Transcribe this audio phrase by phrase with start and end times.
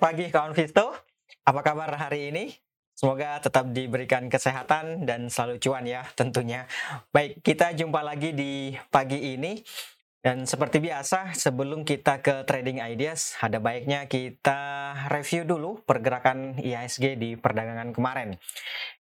[0.00, 0.96] Pagi kawan Visto.
[1.44, 2.48] Apa kabar hari ini?
[2.96, 6.64] Semoga tetap diberikan kesehatan dan selalu cuan ya tentunya.
[7.12, 9.60] Baik, kita jumpa lagi di pagi ini.
[10.24, 14.60] Dan seperti biasa, sebelum kita ke trading ideas, ada baiknya kita
[15.12, 18.40] review dulu pergerakan IHSG di perdagangan kemarin.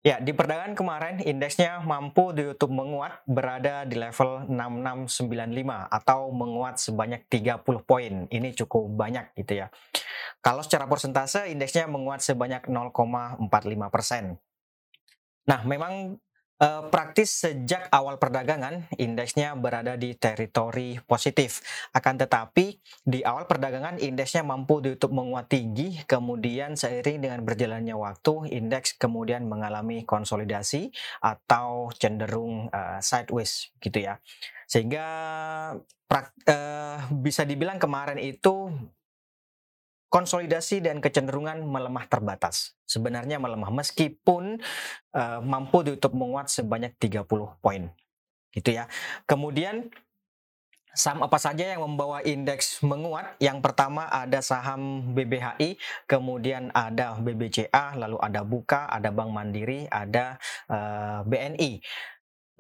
[0.05, 7.25] Ya, di perdagangan kemarin indeksnya mampu ditutup menguat berada di level 6695 atau menguat sebanyak
[7.33, 8.29] 30 poin.
[8.29, 9.73] Ini cukup banyak gitu ya.
[10.45, 13.49] Kalau secara persentase indeksnya menguat sebanyak 0,45
[13.89, 14.37] persen.
[15.49, 16.21] Nah, memang
[16.55, 21.59] Uh, praktis sejak awal perdagangan indeksnya berada di teritori positif.
[21.91, 28.55] Akan tetapi di awal perdagangan indeksnya mampu ditutup menguat tinggi, kemudian seiring dengan berjalannya waktu
[28.55, 34.23] indeks kemudian mengalami konsolidasi atau cenderung uh, sideways gitu ya.
[34.71, 35.07] Sehingga
[36.07, 38.71] prak, uh, bisa dibilang kemarin itu
[40.15, 42.79] konsolidasi dan kecenderungan melemah terbatas.
[42.87, 44.63] Sebenarnya melemah meskipun
[45.11, 47.27] uh, mampu ditutup menguat sebanyak 30
[47.59, 47.91] poin.
[48.55, 48.87] Gitu ya.
[49.27, 49.91] Kemudian
[50.95, 53.35] saham apa saja yang membawa indeks menguat?
[53.43, 55.75] Yang pertama ada saham BBHI,
[56.07, 60.39] kemudian ada BBCA, lalu ada Buka, ada Bank Mandiri, ada
[60.71, 61.73] uh, eh, BNI.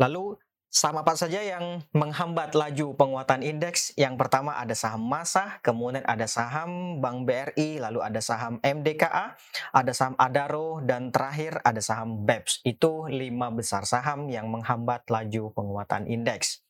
[0.02, 0.34] Lalu
[0.75, 3.94] Saham apa saja yang menghambat laju penguatan indeks?
[3.94, 9.39] Yang pertama ada saham Masa, kemudian ada saham Bank BRI, lalu ada saham MDKA,
[9.70, 12.67] ada saham Adaro, dan terakhir ada saham BEPS.
[12.67, 16.67] Itu lima besar saham yang menghambat laju penguatan indeks.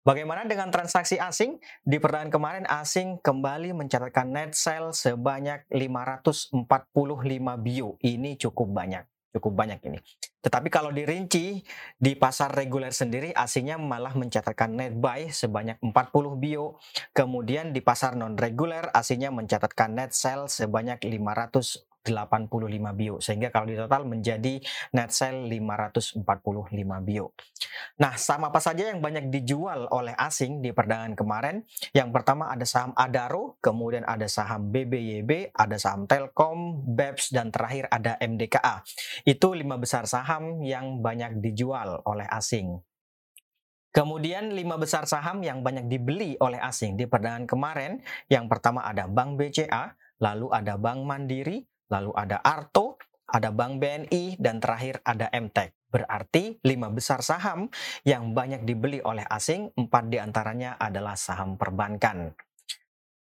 [0.00, 1.60] Bagaimana dengan transaksi asing?
[1.84, 6.56] Di perdagangan kemarin asing kembali mencatatkan net sale sebanyak 545
[7.60, 8.00] bio.
[8.00, 9.98] Ini cukup banyak cukup banyak ini.
[10.42, 11.62] Tetapi kalau dirinci
[11.96, 15.92] di pasar reguler sendiri asingnya malah mencatatkan net buy sebanyak 40
[16.42, 16.76] bio.
[17.14, 23.70] Kemudian di pasar non reguler asingnya mencatatkan net sell sebanyak 500 85 bio sehingga kalau
[23.70, 24.58] di total menjadi
[24.92, 26.26] net sale 545
[27.06, 27.30] bio.
[28.02, 31.62] Nah, saham apa saja yang banyak dijual oleh asing di perdagangan kemarin?
[31.94, 37.86] Yang pertama ada saham Adaro, kemudian ada saham BBYB, ada saham Telkom, BEPS dan terakhir
[37.88, 38.82] ada MDKA.
[39.22, 42.82] Itu lima besar saham yang banyak dijual oleh asing.
[43.92, 48.00] Kemudian lima besar saham yang banyak dibeli oleh asing di perdagangan kemarin,
[48.32, 51.60] yang pertama ada Bank BCA, lalu ada Bank Mandiri,
[51.92, 52.96] lalu ada Arto,
[53.28, 55.76] ada Bank BNI, dan terakhir ada MTEK.
[55.92, 57.68] Berarti lima besar saham
[58.08, 62.32] yang banyak dibeli oleh asing, empat di antaranya adalah saham perbankan.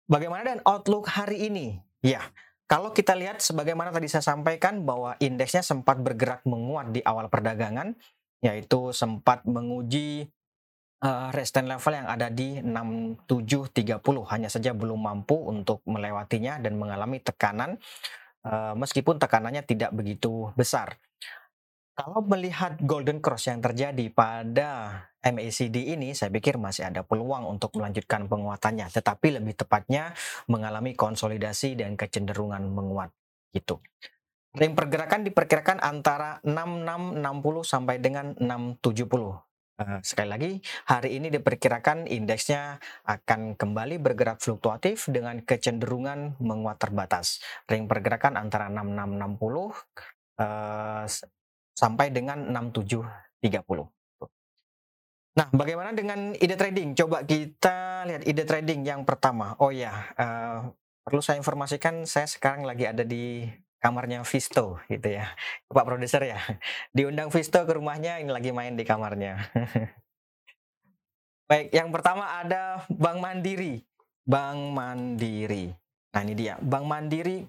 [0.08, 1.76] Bagaimana dengan outlook hari ini?
[2.00, 2.24] Ya,
[2.72, 7.92] kalau kita lihat sebagaimana tadi saya sampaikan bahwa indeksnya sempat bergerak menguat di awal perdagangan,
[8.40, 10.32] yaitu sempat menguji
[11.04, 17.20] uh, resistance level yang ada di 6730 hanya saja belum mampu untuk melewatinya dan mengalami
[17.20, 17.76] tekanan
[18.78, 21.02] meskipun tekanannya tidak begitu besar.
[21.96, 27.72] Kalau melihat golden cross yang terjadi pada MACD ini, saya pikir masih ada peluang untuk
[27.80, 30.12] melanjutkan penguatannya, tetapi lebih tepatnya
[30.52, 33.16] mengalami konsolidasi dan kecenderungan menguat
[33.56, 33.80] gitu.
[34.56, 39.45] Ring pergerakan diperkirakan antara 6660 sampai dengan 670.
[39.76, 40.52] Sekali lagi,
[40.88, 47.44] hari ini diperkirakan indeksnya akan kembali bergerak fluktuatif dengan kecenderungan menguat terbatas.
[47.68, 49.36] Ring pergerakan antara 6660
[50.40, 51.04] uh,
[51.76, 53.44] sampai dengan 6730.
[55.36, 56.96] Nah, bagaimana dengan ide trading?
[56.96, 59.60] Coba kita lihat ide trading yang pertama.
[59.60, 59.92] Oh ya,
[61.04, 63.44] perlu saya informasikan, saya sekarang lagi ada di
[63.86, 65.30] kamarnya Visto gitu ya.
[65.70, 66.42] Pak produser ya.
[66.90, 69.38] Diundang Visto ke rumahnya ini lagi main di kamarnya.
[71.50, 73.86] Baik, yang pertama ada Bank Mandiri.
[74.26, 75.70] Bank Mandiri.
[76.18, 76.58] Nah, ini dia.
[76.58, 77.46] Bank Mandiri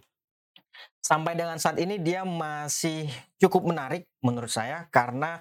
[1.01, 3.09] sampai dengan saat ini dia masih
[3.41, 5.41] cukup menarik menurut saya karena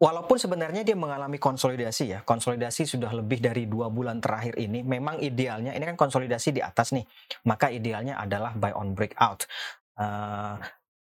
[0.00, 5.20] walaupun sebenarnya dia mengalami konsolidasi ya, konsolidasi sudah lebih dari dua bulan terakhir ini, memang
[5.20, 7.04] idealnya ini kan konsolidasi di atas nih,
[7.44, 9.44] maka idealnya adalah buy on breakout.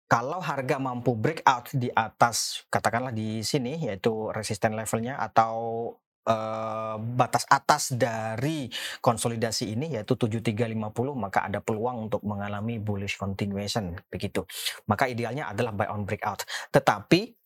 [0.05, 5.91] Kalau harga mampu breakout di atas katakanlah di sini yaitu resisten levelnya atau
[6.29, 8.69] uh, batas atas dari
[9.01, 14.45] konsolidasi ini yaitu 7350 maka ada peluang untuk mengalami bullish continuation begitu.
[14.87, 16.45] Maka idealnya adalah buy on breakout.
[16.69, 17.44] Tetapi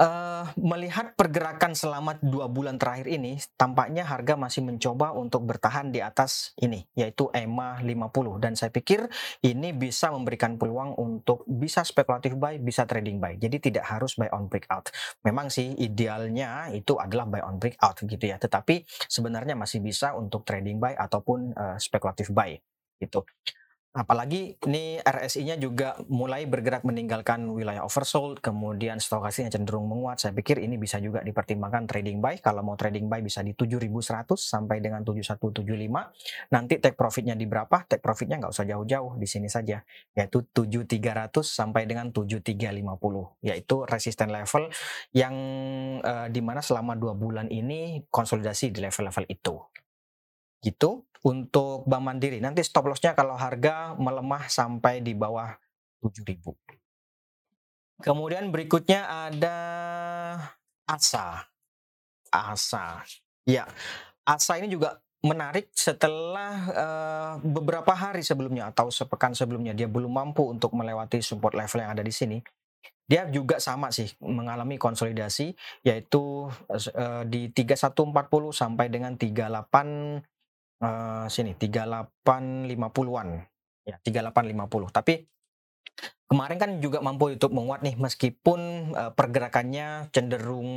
[0.00, 6.02] Uh, melihat pergerakan selama dua bulan terakhir ini, tampaknya harga masih mencoba untuk bertahan di
[6.02, 8.42] atas ini, yaitu EMA 50.
[8.42, 9.06] Dan saya pikir
[9.44, 13.36] ini bisa memberikan peluang untuk bisa spekulatif buy, bisa trading buy.
[13.38, 14.90] Jadi tidak harus buy on breakout.
[15.22, 18.40] Memang sih idealnya itu adalah buy on breakout gitu ya.
[18.40, 22.58] Tetapi sebenarnya masih bisa untuk trading buy ataupun uh, spekulatif buy
[22.98, 23.22] gitu.
[23.92, 30.16] Apalagi ini RSI-nya juga mulai bergerak meninggalkan wilayah oversold, kemudian stokastiknya cenderung menguat.
[30.16, 32.40] Saya pikir ini bisa juga dipertimbangkan trading buy.
[32.40, 36.08] Kalau mau trading buy bisa di 7100 sampai dengan 7175.
[36.56, 37.84] Nanti take profitnya di berapa?
[37.84, 39.84] Take profitnya nggak usah jauh-jauh, di sini saja.
[40.16, 43.44] Yaitu 7300 sampai dengan 7350.
[43.44, 44.72] Yaitu resisten level
[45.12, 45.34] yang
[46.00, 49.71] uh, di mana selama dua bulan ini konsolidasi di level-level itu
[50.62, 52.38] gitu untuk Bank Mandiri.
[52.38, 55.54] Nanti stop lossnya kalau harga melemah sampai di bawah
[56.02, 58.02] 7000.
[58.02, 59.58] Kemudian berikutnya ada
[60.86, 61.46] ASA.
[62.32, 63.06] ASA.
[63.46, 63.66] Ya,
[64.26, 70.50] ASA ini juga menarik setelah uh, beberapa hari sebelumnya atau sepekan sebelumnya dia belum mampu
[70.50, 72.42] untuk melewati support level yang ada di sini.
[73.06, 75.54] Dia juga sama sih mengalami konsolidasi
[75.86, 78.10] yaitu uh, di 3140
[78.50, 80.31] sampai dengan 38
[80.82, 83.28] uh, sini 3850-an.
[83.82, 84.90] Ya, 3850.
[84.94, 85.14] Tapi
[86.32, 88.60] kemarin kan juga mampu untuk menguat nih meskipun
[88.96, 90.70] uh, pergerakannya cenderung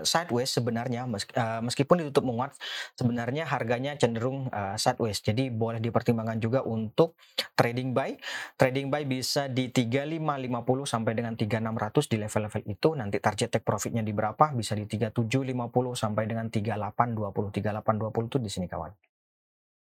[0.00, 2.56] sideways sebenarnya uh, meskipun ditutup menguat
[2.96, 5.20] sebenarnya harganya cenderung uh, sideways.
[5.20, 7.20] Jadi boleh dipertimbangkan juga untuk
[7.52, 8.16] trading buy.
[8.56, 12.88] Trading buy bisa di 3550 sampai dengan 3600 di level-level itu.
[12.96, 14.56] Nanti target take profitnya di berapa?
[14.56, 17.52] Bisa di 3750 sampai dengan 3820.
[17.60, 19.13] 3820 itu di sini kawan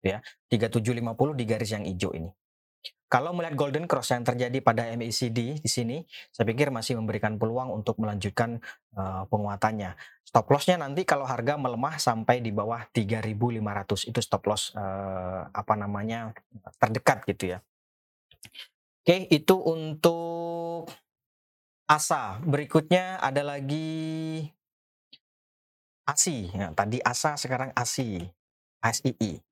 [0.02, 0.18] ya
[0.48, 2.30] 3750 di garis yang hijau ini.
[3.10, 7.74] Kalau melihat golden cross yang terjadi pada MACD di sini, saya pikir masih memberikan peluang
[7.74, 8.62] untuk melanjutkan
[8.94, 9.98] uh, penguatannya.
[10.22, 15.74] Stop lossnya nanti kalau harga melemah sampai di bawah 3.500 itu stop loss uh, apa
[15.74, 16.30] namanya
[16.78, 17.58] terdekat gitu ya.
[19.02, 20.86] Oke, itu untuk
[21.90, 22.38] ASA.
[22.46, 24.46] Berikutnya ada lagi
[26.06, 26.46] ASI.
[26.54, 28.22] Ya, tadi ASA, sekarang ASI.
[28.78, 29.49] ASII.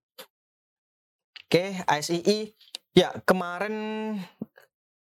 [1.49, 2.53] Oke, ASII
[2.93, 3.73] ya kemarin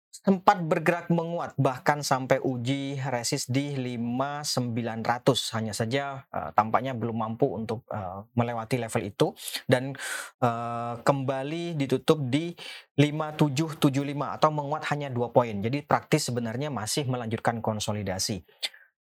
[0.07, 7.51] sempat bergerak menguat bahkan sampai uji resist di 5900 hanya saja uh, tampaknya belum mampu
[7.51, 9.35] untuk uh, melewati level itu.
[9.67, 9.91] Dan
[10.39, 12.55] uh, kembali ditutup di
[12.95, 13.91] 5775
[14.39, 15.59] atau menguat hanya dua poin.
[15.59, 18.39] Jadi praktis sebenarnya masih melanjutkan konsolidasi.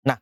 [0.09, 0.17] Nah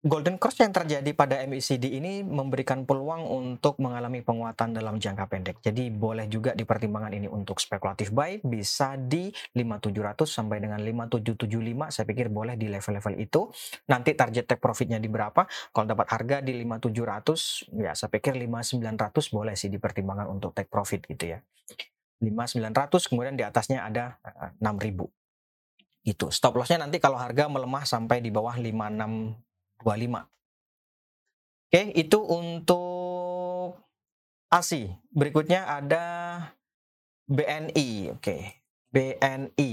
[0.00, 5.56] Golden Cross yang terjadi pada MACD ini memberikan peluang untuk mengalami penguatan dalam jangka pendek.
[5.60, 12.04] Jadi boleh juga dipertimbangkan ini untuk spekulatif buy bisa di 5700 sampai dengan 5775 saya
[12.08, 13.52] pikir boleh di level-level itu.
[13.92, 15.44] Nanti target take profitnya di berapa?
[15.68, 21.04] Kalau dapat harga di 5700 ya saya pikir 5900 boleh sih dipertimbangkan untuk take profit
[21.12, 21.44] gitu ya.
[22.24, 24.16] 5900 kemudian di atasnya ada
[24.64, 29.49] 6000 itu stop lossnya nanti kalau harga melemah sampai di bawah 56
[29.82, 30.26] 25.
[31.70, 33.78] Oke, itu untuk
[34.50, 34.90] ASI.
[35.14, 36.04] Berikutnya ada
[37.30, 38.18] BNI.
[38.18, 39.70] Oke, BNI.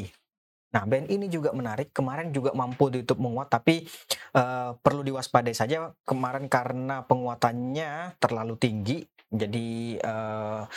[0.77, 1.89] Nah, BNI ini juga menarik.
[1.89, 3.89] Kemarin juga mampu ditutup menguat, tapi
[4.37, 9.01] uh, perlu diwaspadai saja kemarin karena penguatannya terlalu tinggi.
[9.33, 10.69] Jadi uh,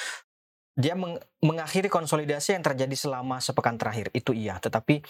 [0.73, 4.09] dia meng mengakhiri konsolidasi yang terjadi selama sepekan terakhir.
[4.17, 5.05] Itu iya, tetapi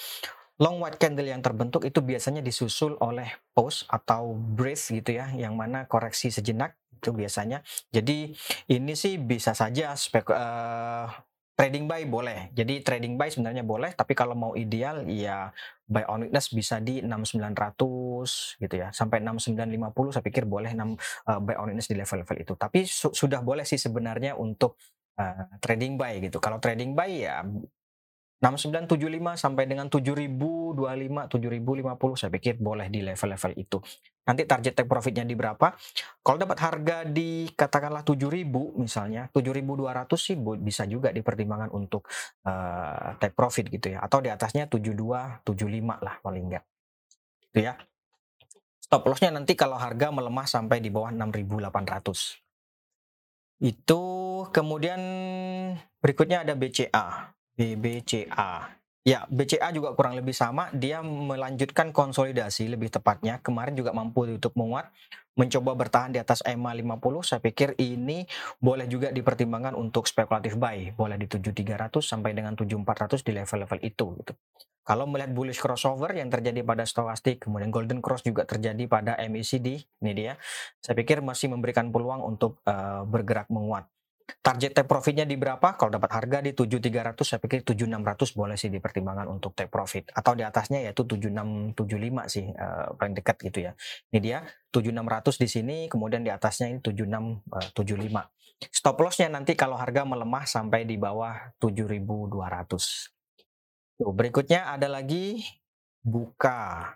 [0.60, 5.56] long white candle yang terbentuk itu biasanya disusul oleh pause atau breath gitu ya, yang
[5.56, 7.64] mana koreksi sejenak itu biasanya.
[7.88, 8.36] Jadi
[8.68, 11.08] ini sih bisa saja spek uh,
[11.56, 12.52] trading buy boleh.
[12.52, 15.48] Jadi trading buy sebenarnya boleh, tapi kalau mau ideal ya
[15.88, 18.92] buy on witness bisa di 6900 gitu ya.
[18.92, 22.52] Sampai 6950 saya pikir boleh 6 uh, eh, buy on witness di level-level itu.
[22.56, 24.76] Tapi su sudah boleh sih sebenarnya untuk
[25.16, 26.36] uh, trading buy gitu.
[26.36, 27.44] Kalau trading buy ya
[28.40, 33.76] 6975 sampai dengan 7025, 7050 saya pikir boleh di level-level itu.
[34.24, 35.76] Nanti target take profitnya di berapa?
[36.24, 42.08] Kalau dapat harga di katakanlah 7000 misalnya, 7200 sih bisa juga dipertimbangkan untuk
[42.48, 44.00] uh, take profit gitu ya.
[44.00, 46.64] Atau di atasnya 72, 75 lah paling enggak.
[47.52, 47.76] Itu ya.
[48.80, 52.40] Stop lossnya nanti kalau harga melemah sampai di bawah 6800.
[53.60, 54.02] Itu
[54.48, 55.00] kemudian
[56.00, 57.36] berikutnya ada BCA.
[57.60, 58.80] BBCA.
[59.04, 60.72] Ya, BCA juga kurang lebih sama.
[60.72, 63.36] Dia melanjutkan konsolidasi lebih tepatnya.
[63.44, 64.88] Kemarin juga mampu untuk menguat,
[65.36, 67.20] mencoba bertahan di atas EMA 50.
[67.20, 68.24] Saya pikir ini
[68.60, 70.96] boleh juga dipertimbangkan untuk spekulatif buy.
[70.96, 74.06] Boleh di 7300 sampai dengan 7400 di level-level itu.
[74.24, 74.32] Gitu.
[74.80, 79.84] Kalau melihat bullish crossover yang terjadi pada stokastik, kemudian golden cross juga terjadi pada MACD,
[79.84, 80.40] ini dia.
[80.80, 83.84] Saya pikir masih memberikan peluang untuk uh, bergerak menguat.
[84.38, 85.74] Target take profitnya di berapa?
[85.74, 90.38] Kalau dapat harga di 7300 saya pikir 7600 boleh sih dipertimbangkan untuk take profit atau
[90.38, 91.74] di atasnya yaitu 7675
[92.30, 93.72] sih uh, paling dekat gitu ya.
[94.14, 94.38] Ini dia
[94.70, 98.70] 7600 di sini kemudian di atasnya ini 7675.
[98.70, 103.20] Stop lossnya nanti kalau harga melemah sampai di bawah 7.200.
[104.00, 105.40] Tuh, berikutnya ada lagi
[106.04, 106.92] buka.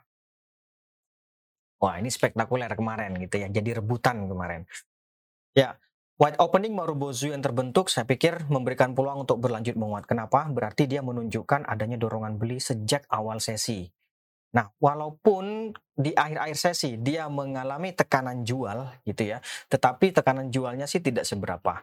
[1.80, 3.48] Wah, ini spektakuler kemarin gitu ya.
[3.48, 4.68] Jadi rebutan kemarin.
[5.56, 5.76] Ya,
[6.14, 10.06] white opening Marubozu yang terbentuk saya pikir memberikan peluang untuk berlanjut menguat.
[10.06, 10.46] Kenapa?
[10.46, 13.90] Berarti dia menunjukkan adanya dorongan beli sejak awal sesi.
[14.54, 21.02] Nah, walaupun di akhir-akhir sesi dia mengalami tekanan jual gitu ya, tetapi tekanan jualnya sih
[21.02, 21.82] tidak seberapa.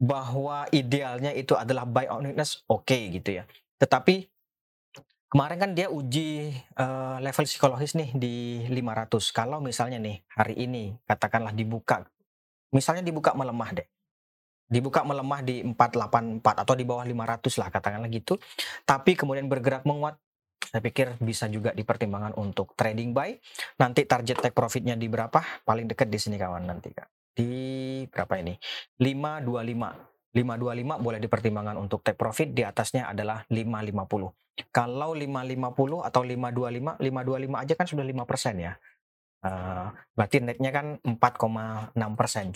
[0.00, 3.44] Bahwa idealnya itu adalah buy on weakness, oke okay, gitu ya.
[3.76, 4.24] Tetapi
[5.28, 8.34] kemarin kan dia uji uh, level psikologis nih di
[8.72, 9.12] 500.
[9.36, 12.08] Kalau misalnya nih hari ini katakanlah dibuka,
[12.74, 13.86] misalnya dibuka melemah deh.
[14.66, 18.34] Dibuka melemah di 484 atau di bawah 500 lah katakanlah gitu.
[18.82, 20.18] Tapi kemudian bergerak menguat
[20.64, 23.36] saya pikir bisa juga dipertimbangkan untuk trading buy.
[23.78, 25.62] Nanti target take profitnya di berapa?
[25.62, 27.06] Paling dekat di sini kawan nanti kak.
[27.30, 28.58] Di berapa ini?
[28.98, 30.14] 525.
[30.34, 34.34] 525 boleh dipertimbangkan untuk take profit, di atasnya adalah 550.
[34.74, 38.74] Kalau 550 atau 525, 525 aja kan sudah 5% ya.
[39.44, 41.92] Uh, berarti netnya kan 4,6%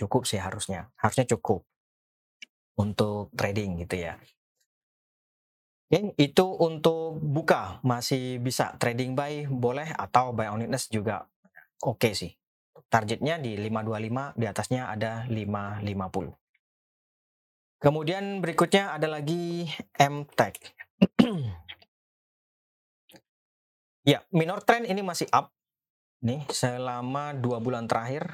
[0.01, 0.89] cukup sih harusnya.
[0.97, 1.69] Harusnya cukup
[2.81, 4.17] untuk trading gitu ya.
[5.89, 11.29] Oke, itu untuk buka masih bisa trading buy boleh atau buy on witness juga
[11.85, 12.33] oke okay sih.
[12.89, 16.33] Targetnya di 525, di atasnya ada 550.
[17.79, 20.57] Kemudian berikutnya ada lagi MTech.
[24.13, 25.53] ya, minor trend ini masih up
[26.25, 28.27] nih selama dua bulan terakhir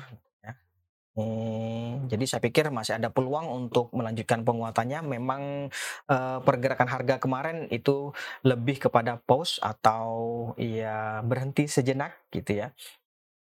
[1.14, 4.99] Hmm, jadi saya pikir masih ada peluang untuk melanjutkan penguatannya.
[5.07, 5.71] Memang
[6.11, 8.11] uh, pergerakan harga kemarin itu
[8.43, 12.75] lebih kepada pause atau ya berhenti sejenak gitu ya.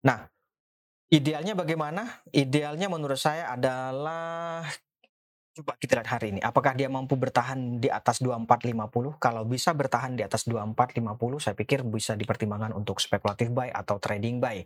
[0.01, 0.25] Nah,
[1.13, 2.25] idealnya bagaimana?
[2.33, 4.65] Idealnya menurut saya adalah
[5.51, 6.39] coba kita lihat hari ini.
[6.39, 9.19] Apakah dia mampu bertahan di atas 2450?
[9.19, 14.39] Kalau bisa bertahan di atas 2450, saya pikir bisa dipertimbangkan untuk spekulatif buy atau trading
[14.39, 14.63] buy.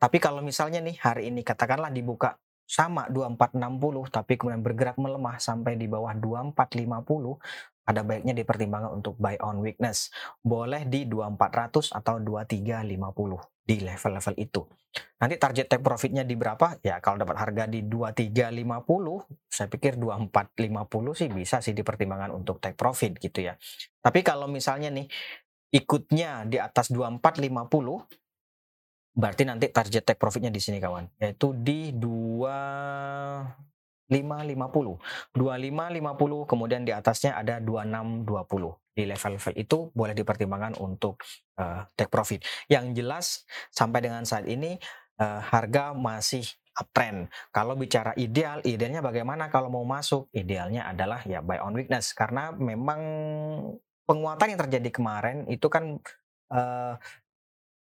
[0.00, 2.38] Tapi kalau misalnya nih hari ini katakanlah dibuka
[2.70, 9.34] sama 2460 tapi kemudian bergerak melemah sampai di bawah 2450 ada baiknya dipertimbangkan untuk buy
[9.42, 10.14] on weakness.
[10.38, 14.66] Boleh di 2400 atau 2350 di level-level itu.
[15.22, 16.82] Nanti target take profitnya di berapa?
[16.82, 22.74] Ya kalau dapat harga di 2350, saya pikir 2450 sih bisa sih dipertimbangkan untuk take
[22.74, 23.54] profit gitu ya.
[24.02, 25.06] Tapi kalau misalnya nih
[25.70, 28.20] ikutnya di atas 2450
[29.10, 31.90] Berarti nanti target take profitnya di sini kawan, yaitu di
[34.10, 34.98] 2550.
[35.38, 38.26] 2550 kemudian di atasnya ada 2620.
[38.90, 41.22] Di level-level itu boleh dipertimbangkan untuk
[41.62, 42.42] uh, take profit.
[42.66, 43.26] Yang jelas
[43.70, 44.76] sampai dengan saat ini
[45.22, 46.42] uh, harga masih
[46.74, 47.30] uptrend.
[47.54, 50.26] Kalau bicara ideal, idealnya bagaimana kalau mau masuk?
[50.34, 53.00] Idealnya adalah ya buy on weakness karena memang
[54.08, 56.02] penguatan yang terjadi kemarin itu kan
[56.50, 56.94] uh,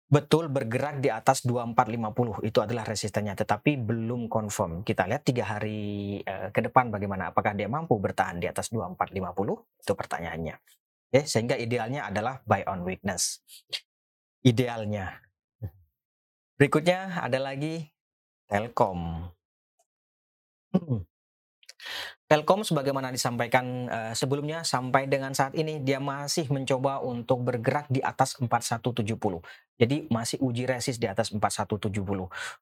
[0.07, 4.87] betul bergerak di atas 2450 itu adalah resistennya tetapi belum confirm.
[4.87, 7.35] Kita lihat tiga hari uh, ke depan bagaimana.
[7.35, 10.55] Apakah dia mampu bertahan di atas 2450 itu pertanyaannya.
[11.11, 13.43] Ya sehingga idealnya adalah buy on weakness.
[14.47, 15.23] Idealnya.
[16.55, 17.91] Berikutnya ada lagi
[18.47, 19.27] Telkom.
[20.71, 21.03] Hmm.
[22.27, 28.03] Telkom sebagaimana disampaikan uh, sebelumnya sampai dengan saat ini dia masih mencoba untuk bergerak di
[28.03, 29.07] atas 4170.
[29.79, 31.87] Jadi masih uji resist di atas 4170.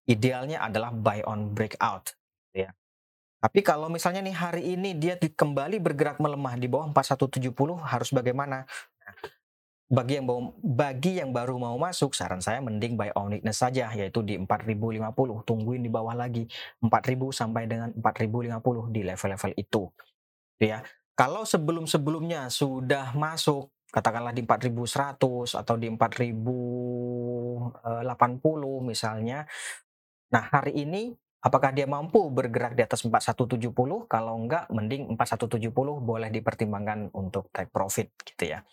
[0.06, 2.14] Idealnya adalah buy on breakout
[2.54, 2.78] ya.
[3.42, 7.50] Tapi kalau misalnya nih hari ini dia kembali bergerak melemah di bawah 4170
[7.90, 8.70] harus bagaimana?
[9.86, 13.94] Bagi yang mau bagi yang baru mau masuk saran saya mending buy on weakness saja
[13.94, 16.50] yaitu di 4050 tungguin di bawah lagi
[16.82, 16.90] 4000
[17.30, 19.84] sampai dengan 4050 di level-level itu.
[20.58, 20.82] Ya
[21.14, 27.72] kalau sebelum-sebelumnya sudah masuk katakanlah di 4100 atau di 4080
[28.84, 29.46] misalnya
[30.34, 31.14] nah hari ini
[31.46, 35.70] apakah dia mampu bergerak di atas 4170 kalau enggak mending 4170
[36.02, 38.66] boleh dipertimbangkan untuk take profit gitu ya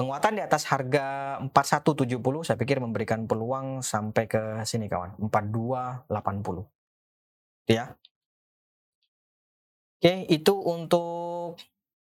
[0.00, 6.64] Penguatan di atas harga 4170 saya pikir memberikan peluang sampai ke sini kawan, 4280.
[7.68, 7.92] Ya.
[10.00, 11.60] Oke, itu untuk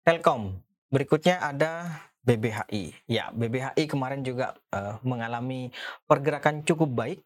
[0.06, 0.62] Telkom.
[0.94, 3.10] Berikutnya ada BBHI.
[3.10, 5.74] Ya, BBHI kemarin juga uh, mengalami
[6.06, 7.18] pergerakan cukup baik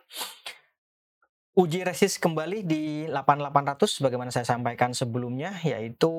[1.56, 6.12] uji resist kembali di 8800 bagaimana saya sampaikan sebelumnya yaitu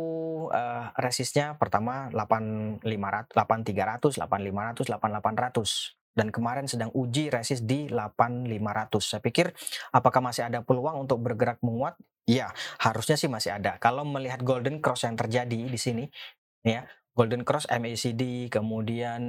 [0.49, 8.89] uh, resistnya pertama 8500 8300 8500 8800 dan kemarin sedang uji resist di 8500.
[8.97, 9.53] Saya pikir
[9.93, 11.93] apakah masih ada peluang untuk bergerak menguat?
[12.25, 12.49] Ya,
[12.81, 13.77] harusnya sih masih ada.
[13.77, 16.09] Kalau melihat golden cross yang terjadi di sini,
[16.65, 19.21] ya, golden cross MACD, kemudian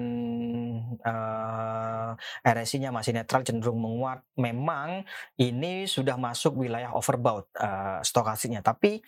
[1.05, 2.13] uh,
[2.45, 4.25] eh, RSI-nya masih netral cenderung menguat.
[4.41, 5.05] Memang
[5.39, 9.05] ini sudah masuk wilayah overbought uh, stokastiknya, tapi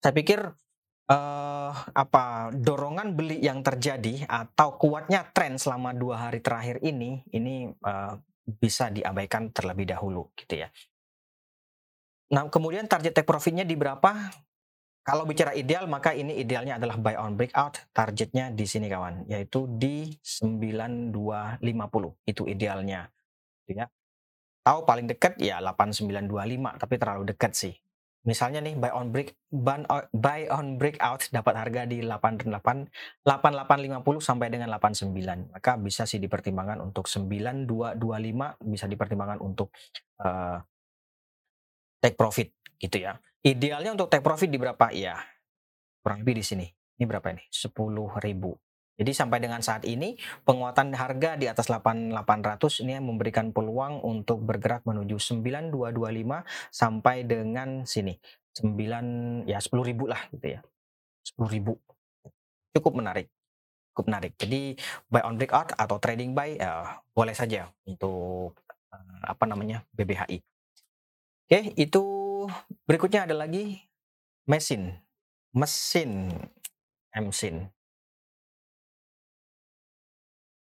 [0.00, 0.40] saya pikir
[1.12, 7.68] uh, apa dorongan beli yang terjadi atau kuatnya tren selama dua hari terakhir ini ini
[7.84, 8.16] uh,
[8.48, 10.72] bisa diabaikan terlebih dahulu gitu ya.
[12.32, 14.32] Nah kemudian target take profitnya di berapa?
[15.00, 19.66] Kalau bicara ideal maka ini idealnya adalah buy on breakout targetnya di sini kawan yaitu
[19.66, 21.56] di 9250
[22.24, 23.08] itu idealnya
[23.64, 23.88] gitu ya.
[24.60, 27.74] Tahu paling dekat ya 8925 tapi terlalu dekat sih
[28.20, 32.52] Misalnya nih buy on break ban, buy on breakout dapat harga di 88
[33.24, 35.56] 8850 sampai dengan 89.
[35.56, 37.96] Maka bisa sih dipertimbangkan untuk 9225
[38.68, 39.72] bisa dipertimbangkan untuk
[40.20, 40.60] uh,
[42.04, 43.16] take profit gitu ya.
[43.40, 44.92] Idealnya untuk take profit di berapa?
[44.92, 45.16] Ya.
[46.04, 46.66] Kurang lebih di sini.
[47.00, 47.44] Ini berapa ini?
[47.48, 48.69] 10.000.
[49.00, 54.84] Jadi sampai dengan saat ini penguatan harga di atas 8800 ini memberikan peluang untuk bergerak
[54.84, 58.20] menuju 9225 sampai dengan sini
[58.60, 60.60] 9 ya 10.000 lah gitu ya.
[61.32, 62.76] 10.000.
[62.76, 63.32] Cukup menarik.
[63.96, 64.36] Cukup menarik.
[64.36, 64.76] Jadi
[65.08, 68.52] buy on breakout atau trading buy ya, boleh saja untuk
[68.92, 70.44] uh, apa namanya BBHI.
[71.48, 72.04] Oke, itu
[72.84, 73.80] berikutnya ada lagi
[74.44, 75.00] mesin.
[75.56, 76.30] Mesin
[77.10, 77.66] mesin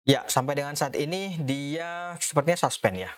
[0.07, 3.11] Ya, sampai dengan saat ini dia sepertinya suspend ya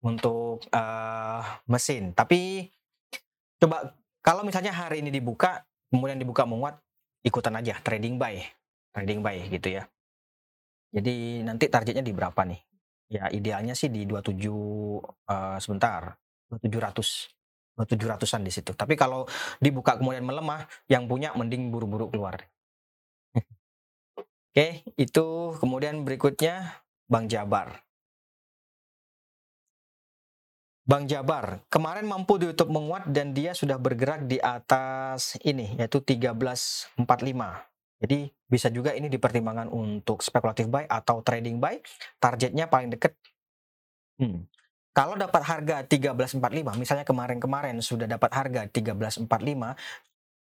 [0.00, 2.16] untuk uh, mesin.
[2.16, 2.64] Tapi
[3.60, 3.92] coba
[4.24, 6.80] kalau misalnya hari ini dibuka, kemudian dibuka menguat,
[7.20, 8.40] ikutan aja trading buy,
[8.96, 9.84] trading buy gitu ya.
[10.96, 12.60] Jadi nanti targetnya di berapa nih?
[13.12, 16.16] Ya idealnya sih di 27 uh, eh, sebentar,
[16.48, 17.36] 2700.
[17.80, 18.76] 700-an di situ.
[18.76, 19.24] Tapi kalau
[19.56, 22.36] dibuka kemudian melemah, yang punya mending buru-buru keluar.
[24.50, 27.86] Oke, itu kemudian berikutnya Bang Jabar.
[30.82, 36.02] Bang Jabar, kemarin mampu di YouTube menguat dan dia sudah bergerak di atas ini, yaitu
[36.02, 36.98] 1345.
[38.02, 38.18] Jadi
[38.50, 41.78] bisa juga ini dipertimbangkan untuk spekulatif buy atau trading buy.
[42.18, 43.14] Targetnya paling dekat.
[44.18, 44.50] Hmm.
[44.90, 49.78] Kalau dapat harga 1345, misalnya kemarin-kemarin sudah dapat harga 1345,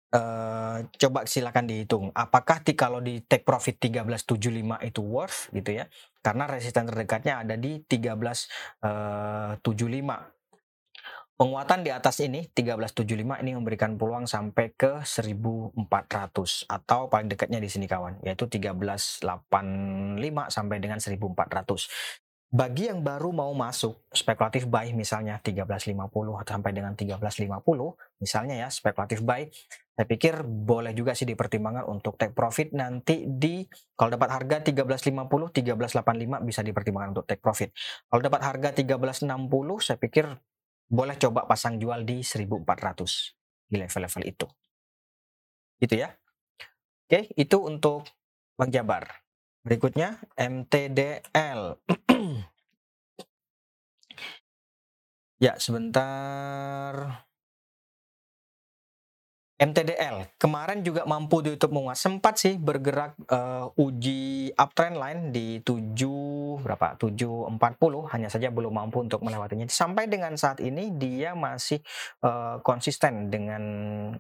[0.08, 2.16] Uh, coba silakan dihitung.
[2.16, 5.92] Apakah di, kalau di take profit 1375 itu worth gitu ya?
[6.24, 10.20] Karena resisten terdekatnya ada di 1375 uh,
[11.38, 15.78] penguatan di atas ini 1375 ini memberikan peluang sampai ke 1400
[16.66, 19.22] atau paling dekatnya di sini kawan yaitu 1385
[20.50, 22.18] sampai dengan 1400
[22.48, 26.10] bagi yang baru mau masuk spekulatif buy misalnya 1350
[26.42, 27.54] sampai dengan 1350
[28.18, 29.46] misalnya ya spekulatif buy
[29.98, 33.66] saya pikir boleh juga sih dipertimbangkan untuk take profit nanti di
[33.98, 37.74] kalau dapat harga 1350 1385 bisa dipertimbangkan untuk take profit
[38.06, 39.26] kalau dapat harga 1360
[39.82, 40.30] saya pikir
[40.88, 42.62] boleh coba pasang jual di 1400
[43.68, 44.48] di level-level itu
[45.82, 46.14] gitu ya
[47.10, 48.06] oke itu untuk
[48.54, 49.28] Bang Jabar
[49.68, 51.76] Berikutnya MTDL.
[55.44, 57.27] ya, sebentar.
[59.58, 65.58] MTDL kemarin juga mampu di YouTube menguat sempat sih bergerak uh, uji uptrend line di
[65.66, 66.94] 7 berapa?
[67.02, 67.58] 740
[68.14, 69.66] hanya saja belum mampu untuk melewatinya.
[69.66, 71.82] Sampai dengan saat ini dia masih
[72.22, 73.64] uh, konsisten dengan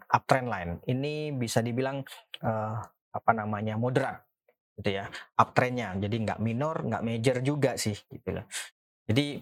[0.09, 2.01] uptrend line ini bisa dibilang
[2.41, 2.81] uh,
[3.13, 4.25] apa namanya moderat
[4.81, 5.05] gitu ya
[5.37, 5.93] uptrendnya.
[6.01, 8.49] Jadi nggak minor nggak major juga sih gitu loh.
[9.05, 9.37] Jadi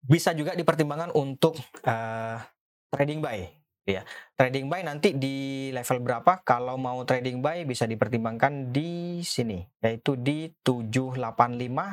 [0.00, 1.52] bisa juga dipertimbangkan untuk
[1.84, 2.40] uh,
[2.88, 4.00] trading buy ya
[4.36, 10.16] trading buy nanti di level berapa kalau mau trading buy bisa dipertimbangkan di sini yaitu
[10.16, 11.20] di 785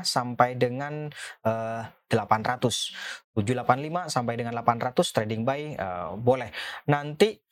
[0.08, 1.12] sampai dengan
[1.44, 6.52] uh, 800 785 sampai dengan 800 trading buy uh, boleh
[6.88, 7.44] nanti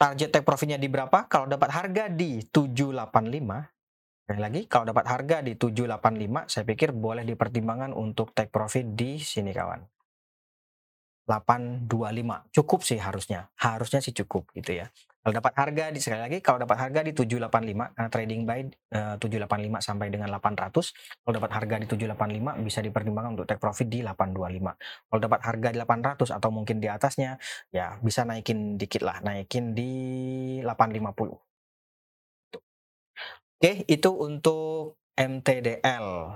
[0.00, 1.28] target take profitnya di berapa?
[1.28, 7.28] Kalau dapat harga di 785, sekali lagi kalau dapat harga di 785, saya pikir boleh
[7.28, 9.99] dipertimbangkan untuk take profit di sini kawan.
[11.30, 13.46] 825 cukup sih harusnya.
[13.54, 14.90] Harusnya sih cukup gitu ya.
[15.20, 19.14] Kalau dapat harga di sekali lagi kalau dapat harga di 785 karena trading buy eh,
[19.14, 20.72] uh, 785 sampai dengan 800
[21.22, 24.80] kalau dapat harga di 785 bisa dipertimbangkan untuk take profit di 825
[25.12, 27.36] kalau dapat harga di 800 atau mungkin di atasnya
[27.68, 29.92] ya bisa naikin dikit lah naikin di
[30.64, 31.36] 850
[33.60, 36.32] Oke itu untuk MTDL.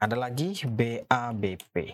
[0.00, 1.92] Ada lagi BABP.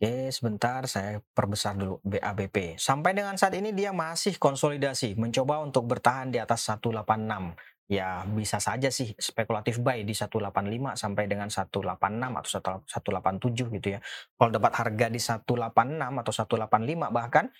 [0.00, 2.80] Oke, sebentar saya perbesar dulu BABP.
[2.80, 7.52] Sampai dengan saat ini dia masih konsolidasi, mencoba untuk bertahan di atas 186.
[7.84, 14.00] Ya, bisa saja sih spekulatif buy di 185 sampai dengan 186 atau 187 gitu ya.
[14.40, 17.52] Kalau dapat harga di 186 atau 185 bahkan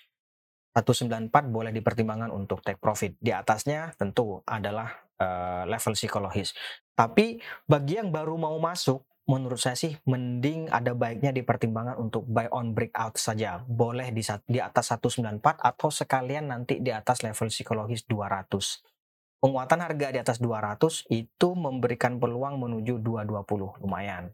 [0.73, 3.21] 194 boleh dipertimbangkan untuk take profit.
[3.21, 4.89] Di atasnya tentu adalah
[5.21, 6.57] uh, level psikologis.
[6.97, 7.37] Tapi
[7.69, 12.73] bagi yang baru mau masuk, menurut saya sih mending ada baiknya dipertimbangkan untuk buy on
[12.73, 13.61] breakout saja.
[13.65, 19.41] Boleh di, di atas 194 atau sekalian nanti di atas level psikologis 200.
[19.41, 24.29] Penguatan harga di atas 200 itu memberikan peluang menuju 220 lumayan.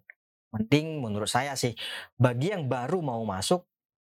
[0.51, 1.75] Mending menurut saya sih
[2.15, 3.67] bagi yang baru mau masuk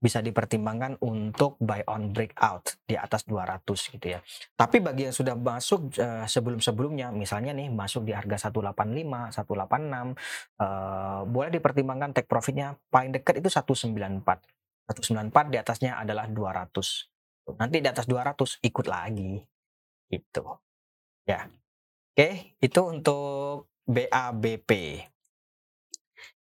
[0.03, 4.19] bisa dipertimbangkan untuk buy on breakout di atas 200 gitu ya.
[4.59, 8.75] Tapi bagi yang sudah masuk uh, sebelum-sebelumnya, misalnya nih masuk di harga 185,
[9.39, 9.39] 186,
[10.59, 14.27] uh, boleh dipertimbangkan take profitnya paling dekat itu 194.
[14.91, 17.55] 194 di atasnya adalah 200.
[17.63, 19.39] Nanti di atas 200 ikut lagi.
[20.11, 20.45] Gitu.
[21.31, 21.47] Ya.
[22.13, 24.71] Oke, itu untuk BABP.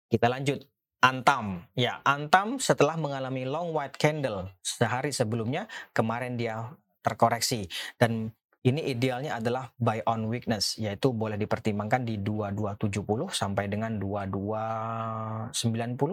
[0.08, 0.73] Kita lanjut
[1.04, 2.00] Antam, ya.
[2.00, 6.72] Antam setelah mengalami long white candle sehari sebelumnya kemarin dia
[7.04, 7.68] terkoreksi.
[8.00, 8.32] Dan
[8.64, 15.52] ini idealnya adalah buy on weakness yaitu boleh dipertimbangkan di 2270 sampai dengan 2290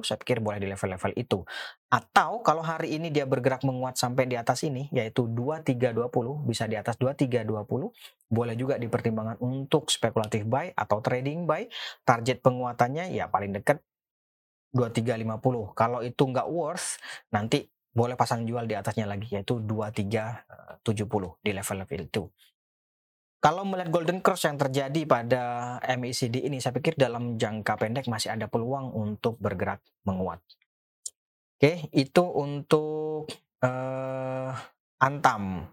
[0.03, 1.39] saya pikir boleh di level-level itu.
[1.87, 6.75] Atau kalau hari ini dia bergerak menguat sampai di atas ini yaitu 2320 bisa di
[6.75, 7.47] atas 2320
[8.27, 11.71] boleh juga dipertimbangkan untuk spekulatif buy atau trading buy.
[12.03, 13.79] Target penguatannya ya paling dekat
[14.71, 15.75] 2350.
[15.75, 16.97] Kalau itu nggak worth,
[17.31, 22.23] nanti boleh pasang jual di atasnya lagi yaitu 2370 di level-level itu.
[23.41, 25.41] Kalau melihat golden cross yang terjadi pada
[25.81, 30.39] MACD ini, saya pikir dalam jangka pendek masih ada peluang untuk bergerak menguat.
[31.57, 33.25] Oke, itu untuk
[33.65, 34.53] uh,
[35.01, 35.65] Antam.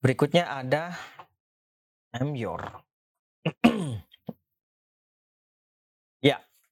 [0.00, 0.96] Berikutnya ada
[2.16, 2.80] Amyor.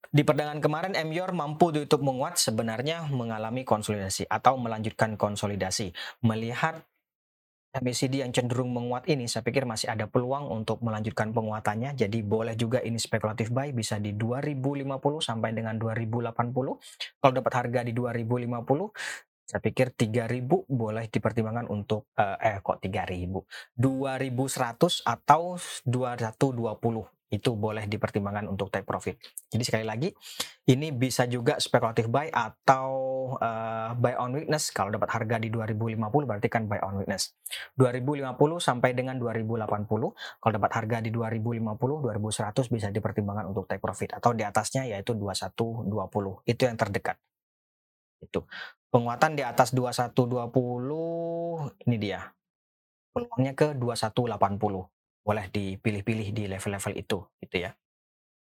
[0.09, 5.93] di perdagangan kemarin MYOR mampu ditutup menguat sebenarnya mengalami konsolidasi atau melanjutkan konsolidasi.
[6.25, 6.81] Melihat
[7.69, 11.93] MACD yang cenderung menguat ini, saya pikir masih ada peluang untuk melanjutkan penguatannya.
[11.93, 14.89] Jadi boleh juga ini spekulatif buy bisa di 2050
[15.21, 16.33] sampai dengan 2080.
[17.21, 18.89] Kalau dapat harga di 2050,
[19.45, 23.41] saya pikir 3000 boleh dipertimbangkan untuk eh, eh kok 3000
[23.77, 29.21] 2100 atau 220 itu boleh dipertimbangkan untuk take profit.
[29.53, 30.09] Jadi sekali lagi,
[30.65, 32.89] ini bisa juga spekulatif buy atau
[33.37, 34.73] uh, buy on weakness.
[34.73, 37.37] Kalau dapat harga di 2050 berarti kan buy on weakness.
[37.77, 39.61] 2050 sampai dengan 2080.
[40.41, 45.13] Kalau dapat harga di 2050, 2100 bisa dipertimbangkan untuk take profit atau di atasnya yaitu
[45.13, 45.85] 2120.
[46.49, 47.21] Itu yang terdekat.
[48.25, 48.49] Itu.
[48.89, 52.25] Penguatan di atas 2120 ini dia.
[53.13, 54.98] Peluangnya ke 2180
[55.29, 57.77] boleh dipilih-pilih di level-level itu gitu ya.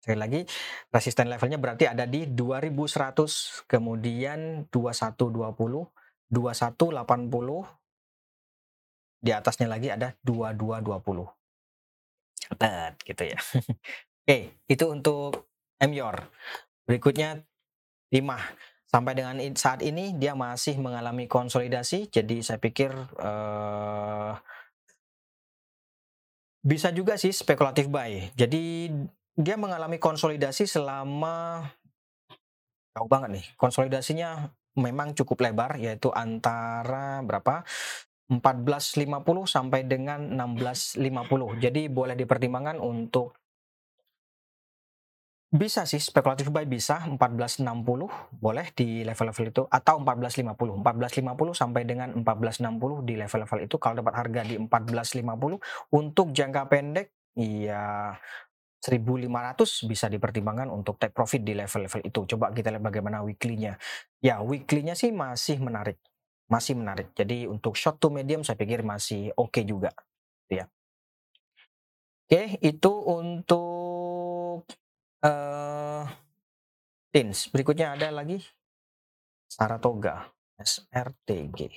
[0.04, 0.44] Sekali lagi,
[0.92, 5.88] resisten levelnya berarti ada di 2100, kemudian 2120,
[6.28, 7.66] 2180,
[9.24, 11.26] di atasnya lagi ada 2220.
[12.44, 13.40] Catat gitu ya.
[14.28, 15.48] Oke, itu untuk
[15.80, 16.28] MYOR.
[16.84, 17.42] Berikutnya
[18.12, 18.44] Timah.
[18.86, 24.34] Sampai dengan saat ini dia masih mengalami konsolidasi, jadi saya pikir eh,
[26.66, 28.34] bisa juga sih spekulatif buy.
[28.34, 28.90] Jadi
[29.38, 31.62] dia mengalami konsolidasi selama
[32.98, 33.46] jauh banget nih.
[33.54, 34.50] Konsolidasinya
[34.82, 37.62] memang cukup lebar yaitu antara berapa?
[38.26, 41.62] 1450 sampai dengan 1650.
[41.62, 43.38] Jadi boleh dipertimbangkan untuk
[45.56, 47.64] bisa sih spekulatif buy bisa 1460
[48.36, 50.84] boleh di level-level itu atau 1450.
[50.84, 57.08] 1450 sampai dengan 1460 di level-level itu kalau dapat harga di 1450 untuk jangka pendek
[57.40, 58.14] ya
[58.86, 62.20] 1500 bisa dipertimbangkan untuk take profit di level-level itu.
[62.36, 63.82] Coba kita lihat bagaimana weekly-nya.
[64.22, 65.98] Ya, weekly-nya sih masih menarik.
[66.46, 67.10] Masih menarik.
[67.18, 69.90] Jadi untuk short to medium saya pikir masih oke okay juga.
[70.52, 70.70] Ya.
[72.26, 73.95] Oke, itu untuk
[75.26, 76.04] uh,
[77.10, 77.50] Tins.
[77.50, 78.44] Berikutnya ada lagi
[79.50, 81.72] Saratoga, SRTG.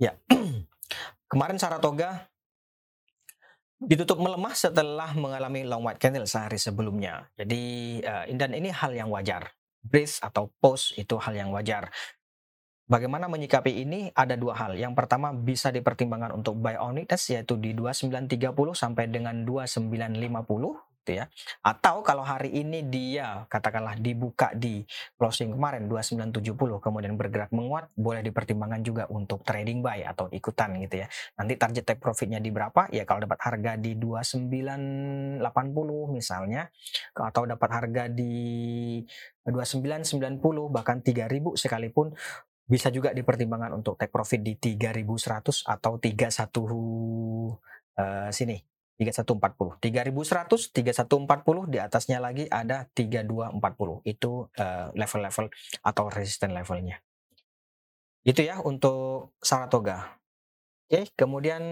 [0.00, 0.16] Ya,
[1.30, 2.30] kemarin Saratoga
[3.80, 7.28] ditutup melemah setelah mengalami long white candle sehari sebelumnya.
[7.36, 9.52] Jadi uh, dan ini hal yang wajar.
[9.80, 11.88] Breeze atau pause itu hal yang wajar.
[12.90, 14.74] Bagaimana menyikapi ini ada dua hal.
[14.74, 21.16] Yang pertama bisa dipertimbangkan untuk buy on weakness yaitu di 2930 sampai dengan 2950 gitu
[21.16, 21.24] ya.
[21.64, 24.84] Atau kalau hari ini dia katakanlah dibuka di
[25.16, 31.02] closing kemarin 2970 kemudian bergerak menguat boleh dipertimbangkan juga untuk trading buy atau ikutan gitu
[31.02, 31.06] ya.
[31.40, 32.92] Nanti target take profitnya di berapa?
[32.92, 35.40] Ya kalau dapat harga di 2980
[36.12, 36.68] misalnya
[37.16, 39.00] atau dapat harga di
[39.48, 40.36] 2990
[40.68, 42.12] bahkan 3000 sekalipun
[42.70, 46.46] bisa juga dipertimbangkan untuk take profit di 3100 atau 31
[47.98, 48.62] uh, sini
[49.00, 49.80] 3140.
[49.80, 54.06] 3100, 3140 di atasnya lagi ada 3240.
[54.06, 55.46] Itu uh, level-level
[55.82, 57.00] atau resisten levelnya.
[58.22, 60.20] Itu ya untuk Saratoga.
[60.86, 61.62] Oke, kemudian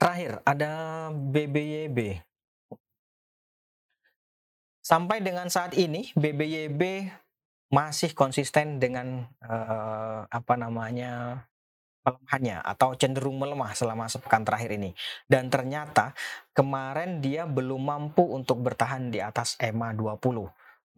[0.00, 0.70] terakhir ada
[1.12, 2.24] BBYB.
[4.80, 7.12] Sampai dengan saat ini BBYB
[7.68, 11.44] masih konsisten dengan uh, apa namanya
[12.00, 14.96] pelemahannya atau cenderung melemah selama sepekan terakhir ini.
[15.28, 16.16] Dan ternyata
[16.56, 20.48] kemarin dia belum mampu untuk bertahan di atas EMA 20.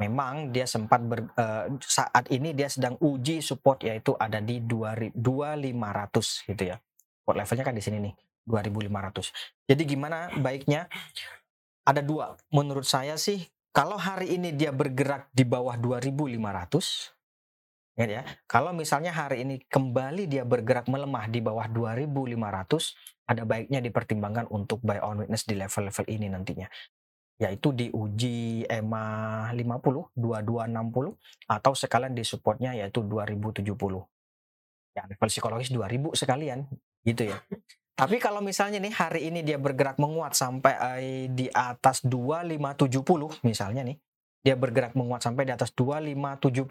[0.00, 6.48] Memang dia sempat ber, uh, saat ini dia sedang uji support yaitu ada di 2500
[6.48, 6.80] gitu ya.
[7.20, 8.14] Support levelnya kan di sini nih
[8.48, 9.68] 2500.
[9.68, 10.88] Jadi gimana baiknya?
[11.84, 12.38] Ada dua.
[12.54, 17.20] Menurut saya sih kalau hari ini dia bergerak di bawah 2500
[18.00, 18.22] Ya, ya.
[18.48, 22.96] Kalau misalnya hari ini kembali dia bergerak melemah di bawah 2500,
[23.28, 26.64] ada baiknya dipertimbangkan untuk buy on witness di level-level ini nantinya.
[27.36, 33.68] Yaitu di uji EMA 50, 2260 atau sekalian di supportnya yaitu 2070.
[34.96, 36.64] Ya, level psikologis 2000 sekalian
[37.04, 37.36] gitu ya.
[38.00, 43.84] Tapi kalau misalnya nih hari ini dia bergerak menguat sampai eh, di atas 2570 misalnya
[43.84, 44.00] nih
[44.40, 46.64] dia bergerak menguat sampai di atas 2570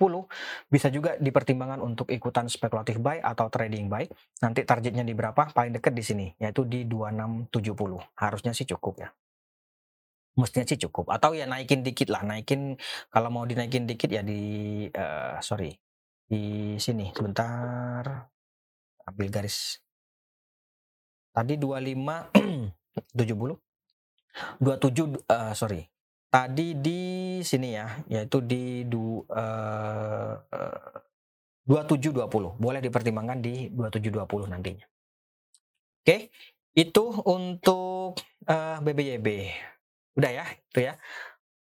[0.73, 4.09] bisa juga dipertimbangkan untuk ikutan spekulatif buy atau trading buy.
[4.41, 5.53] Nanti targetnya di berapa?
[5.53, 7.53] Paling dekat di sini yaitu di 2670
[8.17, 9.09] harusnya sih cukup ya.
[10.33, 11.13] Mestinya sih cukup.
[11.13, 12.73] Atau ya naikin dikit lah naikin
[13.13, 14.41] kalau mau dinaikin dikit ya di
[14.89, 15.77] uh, sorry
[16.25, 18.33] di sini sebentar
[19.05, 19.77] ambil garis
[21.39, 22.35] tadi 25
[23.15, 23.55] 70
[24.59, 25.87] 27 uh, sorry
[26.29, 27.01] tadi di
[27.41, 30.97] sini ya, yaitu di du, uh, uh,
[31.65, 32.61] 2720.
[32.61, 34.85] Boleh dipertimbangkan di 2720 nantinya.
[35.99, 36.33] Oke,
[36.73, 38.17] itu untuk
[38.49, 39.27] uh, eh, BBYB.
[40.17, 40.93] Udah ya, itu ya.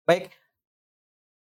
[0.05, 0.32] Baik,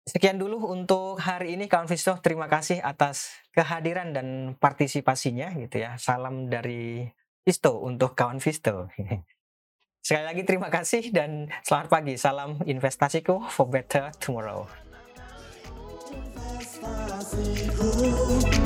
[0.09, 2.17] Sekian dulu untuk hari ini kawan Visto.
[2.17, 6.01] Terima kasih atas kehadiran dan partisipasinya gitu ya.
[6.01, 7.05] Salam dari
[7.43, 8.87] Visto untuk kawan Visto.
[10.05, 12.13] Sekali lagi terima kasih dan selamat pagi.
[12.15, 14.65] Salam investasiku for better tomorrow.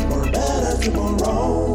[0.08, 1.73] for better tomorrow.